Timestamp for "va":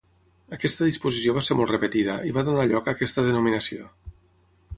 1.35-1.43, 2.39-2.45